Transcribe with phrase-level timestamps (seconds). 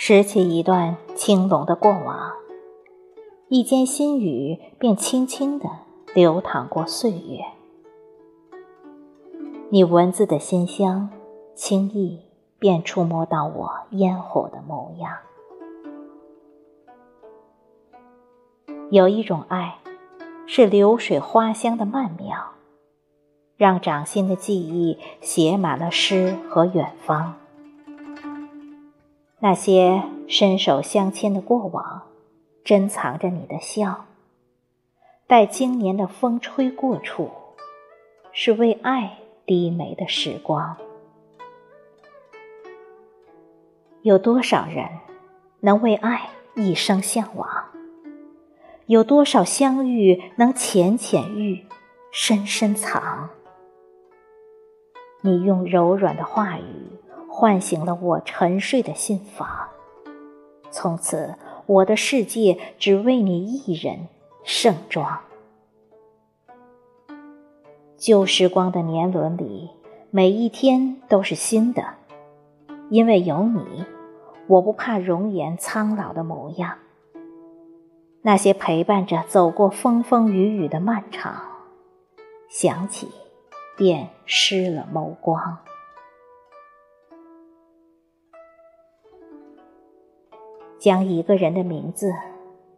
[0.00, 2.32] 拾起一段青龙的过往，
[3.48, 5.68] 一间心语便轻轻地
[6.14, 7.44] 流淌过岁月。
[9.70, 11.10] 你文字的馨香，
[11.56, 12.20] 轻易
[12.60, 15.16] 便触摸到我烟火的模样。
[18.92, 19.78] 有一种爱，
[20.46, 22.52] 是流水花香的曼妙，
[23.56, 27.34] 让掌心的记忆写满了诗和远方。
[29.40, 32.02] 那些伸手相牵的过往，
[32.64, 34.06] 珍藏着你的笑。
[35.28, 37.30] 待经年的风吹过处，
[38.32, 40.76] 是为爱低眉的时光。
[44.02, 44.88] 有多少人
[45.60, 47.48] 能为爱一生向往？
[48.86, 51.64] 有多少相遇能浅浅遇，
[52.10, 53.28] 深深藏？
[55.20, 56.98] 你用柔软的话语。
[57.38, 59.68] 唤醒了我沉睡的心房，
[60.72, 61.36] 从此
[61.66, 64.08] 我的世界只为你一人
[64.42, 65.20] 盛装。
[67.96, 69.70] 旧时光的年轮里，
[70.10, 71.84] 每一天都是新的，
[72.90, 73.84] 因为有你，
[74.48, 76.76] 我不怕容颜苍老的模样。
[78.22, 81.40] 那些陪伴着走过风风雨雨的漫长，
[82.48, 83.06] 想起，
[83.76, 85.58] 便湿了眸光。
[90.78, 92.12] 将一个人的名字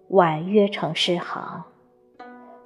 [0.08, 1.64] 婉约成诗行，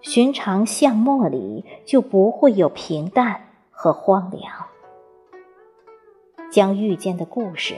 [0.00, 3.40] 寻常巷陌里就不会有平淡
[3.70, 4.42] 和荒凉。
[6.50, 7.74] 将遇见的故事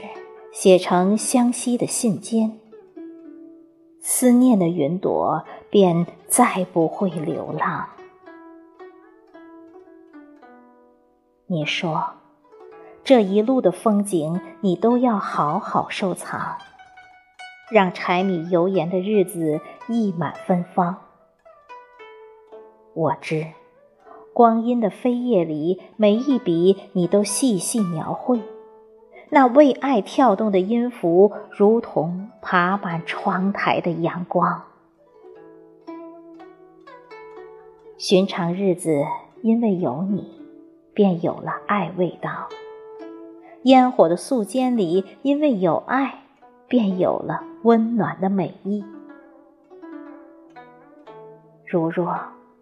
[0.51, 2.51] 写成相惜的信笺，
[4.01, 7.89] 思念的云朵便再不会流浪。
[11.47, 12.05] 你说，
[13.03, 16.57] 这一路的风景，你都要好好收藏。
[17.69, 20.95] 让柴米油盐的日子溢满芬芳。
[22.93, 23.47] 我知，
[24.31, 28.39] 光阴的飞页里，每一笔你都细细描绘。
[29.29, 34.63] 那为爱跳动的音符，如同爬满窗台的阳光。
[37.97, 39.03] 寻常日子，
[39.41, 40.39] 因为有你，
[40.93, 42.47] 便有了爱味道。
[43.63, 46.23] 烟火的素笺里，因为有爱。
[46.69, 48.81] 便有了温暖的美意。
[51.65, 52.17] 如若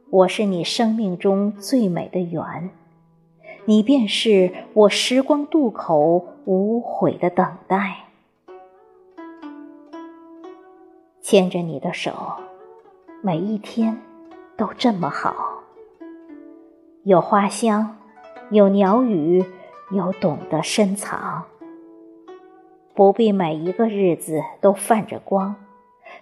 [0.09, 2.71] 我是你生命中最美的缘，
[3.65, 7.97] 你便是我时光渡口无悔的等待。
[11.21, 12.11] 牵着你的手，
[13.21, 14.01] 每一天
[14.57, 15.35] 都这么好。
[17.03, 17.95] 有花香，
[18.49, 19.45] 有鸟语，
[19.91, 21.43] 有懂得深藏。
[22.95, 25.55] 不必每一个日子都泛着光，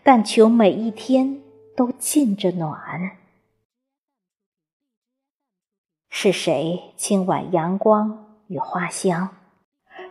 [0.01, 1.39] 但求每一天
[1.75, 3.11] 都浸着暖。
[6.09, 9.29] 是谁轻挽阳光与花香，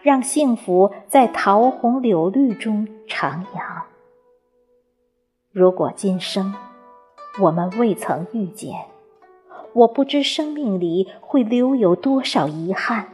[0.03, 3.83] 让幸福在桃红柳绿中徜徉？
[5.51, 6.55] 如果今生
[7.41, 8.87] 我们未曾遇见，
[9.73, 13.09] 我不知生命里会留有多少遗憾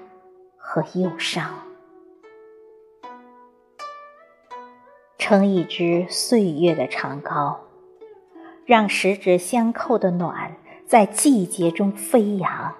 [0.56, 1.67] 和忧伤。
[5.28, 7.58] 撑一支岁月的长篙，
[8.64, 10.56] 让十指相扣的暖
[10.86, 12.74] 在季节中飞扬。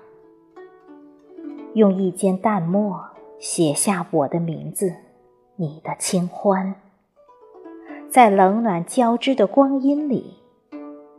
[1.75, 4.95] 用一笺淡墨写下我的名字，
[5.57, 6.75] 你的清欢，
[8.09, 10.39] 在冷暖交织的光阴里，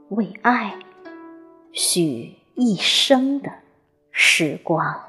[0.10, 0.80] 为爱
[1.72, 3.52] 许一生的
[4.10, 5.09] 时光。